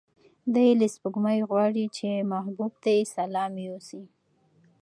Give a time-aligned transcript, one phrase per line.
[0.53, 4.03] دی له سپوږمۍ غواړي چې محبوب ته یې سلام یوسي.